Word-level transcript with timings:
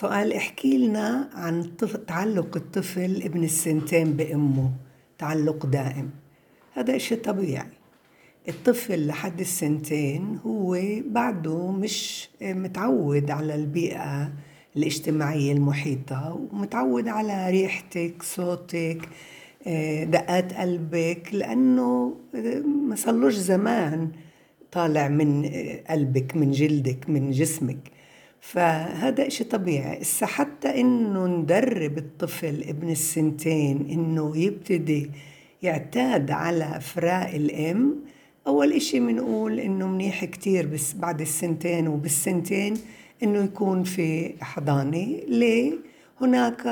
سؤال 0.00 0.32
احكي 0.32 0.78
لنا 0.78 1.28
عن 1.34 1.76
تعلق 2.06 2.56
الطفل 2.56 3.22
ابن 3.22 3.44
السنتين 3.44 4.12
بأمه 4.12 4.70
تعلق 5.18 5.66
دائم. 5.66 6.10
هذا 6.74 6.96
إشي 6.96 7.16
طبيعي. 7.16 7.66
الطفل 8.48 9.06
لحد 9.06 9.40
السنتين 9.40 10.38
هو 10.46 10.78
بعده 11.06 11.70
مش 11.70 12.28
متعود 12.42 13.30
على 13.30 13.54
البيئة 13.54 14.32
الاجتماعية 14.76 15.52
المحيطة 15.52 16.48
ومتعود 16.52 17.08
على 17.08 17.50
ريحتك 17.50 18.22
صوتك 18.22 19.08
دقات 20.04 20.52
قلبك 20.52 21.28
لأنه 21.32 22.14
ما 22.88 22.96
صلوش 22.96 23.34
زمان 23.34 24.10
طالع 24.72 25.08
من 25.08 25.50
قلبك 25.90 26.36
من 26.36 26.50
جلدك 26.50 27.10
من 27.10 27.30
جسمك. 27.30 27.92
فهذا 28.42 29.26
إشي 29.26 29.44
طبيعي. 29.44 30.00
إسا 30.00 30.26
حتى 30.26 30.80
إنه 30.80 31.26
ندرب 31.26 31.98
الطفل 31.98 32.64
ابن 32.68 32.90
السنتين 32.90 33.86
إنه 33.90 34.36
يبتدي 34.36 35.10
يعتاد 35.62 36.30
على 36.30 36.76
أفراء 36.76 37.36
الأم 37.36 37.96
أول 38.46 38.72
إشي 38.72 39.00
بنقول 39.00 39.60
إنه 39.60 39.88
منيح 39.88 40.24
كتير 40.24 40.66
بس 40.66 40.92
بعد 40.92 41.20
السنتين 41.20 41.88
وبالسنتين 41.88 42.74
إنه 43.22 43.44
يكون 43.44 43.84
في 43.84 44.34
حضانة. 44.44 45.20
ليه؟ 45.28 45.72
هناك 46.20 46.66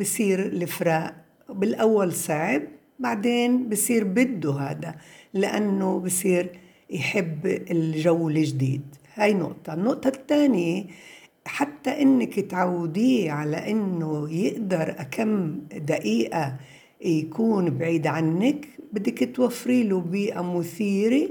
بصير 0.00 0.46
الإفراء 0.46 1.14
بالأول 1.48 2.12
صعب 2.12 2.62
بعدين 2.98 3.68
بصير 3.68 4.04
بده 4.04 4.52
هذا 4.52 4.94
لأنه 5.34 5.98
بصير 5.98 6.58
يحب 6.90 7.46
الجو 7.46 8.28
الجديد. 8.28 8.82
هاي 9.14 9.34
نقطة. 9.34 9.74
النقطة 9.74 10.08
الثانية 10.08 10.84
حتى 11.46 12.02
إنك 12.02 12.40
تعوديه 12.40 13.32
على 13.32 13.70
إنه 13.70 14.30
يقدر 14.30 14.92
كم 15.10 15.60
دقيقة 15.76 16.56
يكون 17.00 17.70
بعيد 17.70 18.06
عنك 18.06 18.68
بدك 18.92 19.36
توفري 19.36 19.82
له 19.82 20.00
بيئة 20.00 20.58
مثيرة 20.58 21.28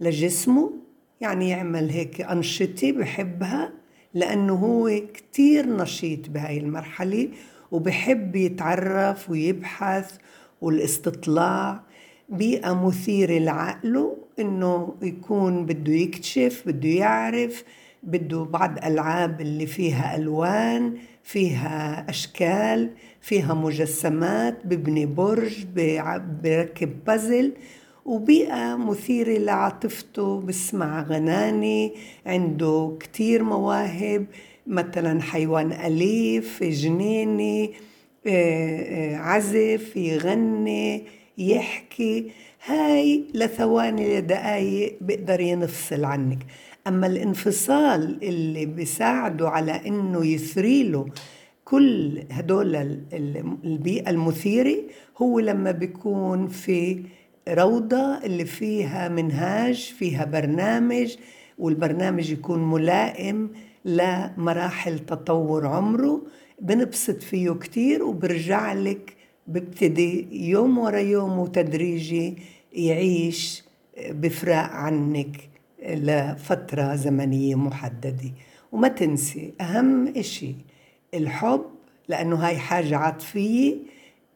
لجسمه 0.00 0.72
يعني 1.20 1.48
يعمل 1.48 1.90
هيك 1.90 2.20
أنشطة 2.20 2.92
بحبها 2.92 3.72
لأنه 4.14 4.54
هو 4.54 5.00
كتير 5.14 5.66
نشيط 5.66 6.30
بهاي 6.30 6.58
المرحلة 6.58 7.28
وبحب 7.70 8.36
يتعرف 8.36 9.30
ويبحث 9.30 10.16
والاستطلاع 10.60 11.80
بيئة 12.28 12.86
مثيرة 12.86 13.38
لعقله 13.38 14.16
إنه 14.38 14.94
يكون 15.02 15.66
بده 15.66 15.92
يكتشف 15.92 16.62
بده 16.66 16.88
يعرف 16.88 17.64
بده 18.02 18.42
بعض 18.44 18.84
ألعاب 18.84 19.40
اللي 19.40 19.66
فيها 19.66 20.16
ألوان 20.16 20.96
فيها 21.22 22.06
أشكال 22.08 22.90
فيها 23.20 23.54
مجسمات 23.54 24.66
ببني 24.66 25.06
برج 25.06 25.64
بركب 26.42 27.04
بازل 27.06 27.52
وبيئة 28.04 28.76
مثيرة 28.76 29.38
لعاطفته 29.38 30.40
بسمع 30.40 31.02
غناني 31.02 31.94
عنده 32.26 32.96
كتير 33.00 33.42
مواهب 33.42 34.26
مثلا 34.66 35.22
حيوان 35.22 35.72
أليف 35.72 36.62
جنيني 36.62 37.72
آه، 38.26 38.80
آه، 38.80 39.16
عزف 39.16 39.96
يغني. 39.96 41.04
يحكي 41.38 42.30
هاي 42.66 43.24
لثواني 43.34 44.18
لدقايق 44.18 44.96
بيقدر 45.00 45.40
ينفصل 45.40 46.04
عنك. 46.04 46.38
أما 46.86 47.06
الانفصال 47.06 48.18
اللي 48.22 48.66
بيساعده 48.66 49.48
على 49.48 49.72
إنه 49.86 50.26
يثري 50.26 50.82
له 50.82 51.06
كل 51.64 52.22
هدول 52.30 52.76
البيئة 53.64 54.10
المثيرة 54.10 54.76
هو 55.18 55.40
لما 55.40 55.70
بيكون 55.70 56.48
في 56.48 57.02
روضة 57.48 58.18
اللي 58.24 58.44
فيها 58.44 59.08
منهاج 59.08 59.94
فيها 59.98 60.24
برنامج 60.24 61.16
والبرنامج 61.58 62.30
يكون 62.30 62.70
ملائم 62.70 63.50
لمراحل 63.84 64.98
تطور 64.98 65.66
عمره 65.66 66.22
بنبسط 66.60 67.22
فيه 67.22 67.50
كتير 67.50 68.02
وبرجع 68.04 68.72
لك 68.72 69.13
ببتدي 69.46 70.28
يوم 70.50 70.78
ورا 70.78 70.98
يوم 70.98 71.38
وتدريجي 71.38 72.36
يعيش 72.72 73.64
بفراق 74.10 74.70
عنك 74.70 75.48
لفترة 75.86 76.94
زمنية 76.94 77.54
محددة. 77.54 78.30
وما 78.72 78.88
تنسي 78.88 79.52
أهم 79.60 80.08
إشي 80.16 80.54
الحب 81.14 81.64
لأنه 82.08 82.36
هاي 82.36 82.58
حاجة 82.58 82.96
عاطفية 82.96 83.76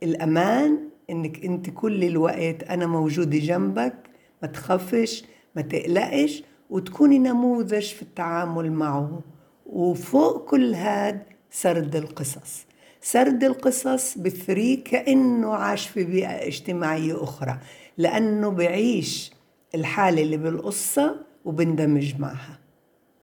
الأمان 0.02 0.78
إنك 1.10 1.44
أنت 1.44 1.70
كل 1.70 2.04
الوقت 2.04 2.62
أنا 2.62 2.86
موجودة 2.86 3.38
جنبك 3.38 3.94
ما 4.42 4.48
تخافش 4.48 5.24
ما 5.56 5.62
تقلقش 5.62 6.42
وتكوني 6.70 7.18
نموذج 7.18 7.86
في 7.86 8.02
التعامل 8.02 8.72
معه. 8.72 9.20
وفوق 9.66 10.50
كل 10.50 10.74
هاد 10.74 11.22
سرد 11.50 11.97
القصص. 11.97 12.66
سرد 13.00 13.44
القصص 13.44 14.19
بثري 14.19 14.76
كأنه 14.76 15.54
عاش 15.54 15.88
في 15.88 16.04
بيئة 16.04 16.47
اجتماعية 16.47 17.22
أخرى 17.22 17.59
لأنه 17.98 18.50
بعيش 18.50 19.32
الحالة 19.75 20.22
اللي 20.22 20.36
بالقصة 20.36 21.16
وبندمج 21.44 22.20
معها. 22.20 22.59